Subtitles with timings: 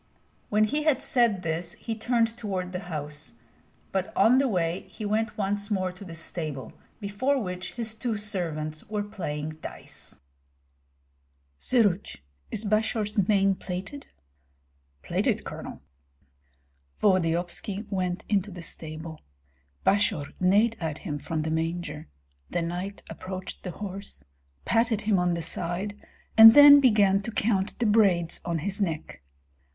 [0.49, 3.33] When he had said this he turned toward the house;
[3.91, 8.17] but on the way he went once more to the stable, before which his two
[8.17, 10.17] servants were playing dice.
[11.59, 12.17] "Syruts,
[12.49, 14.07] is Basior's mane plaited?"
[15.03, 15.83] "Plaited, Colonel!"
[16.99, 19.21] Volodyovski went into the stable.
[19.85, 22.07] Basior neighed at him from the manger;
[22.49, 24.23] the knight approached the horse,
[24.65, 25.95] patted him on the side,
[26.35, 29.21] and then began to count the braids on his neck.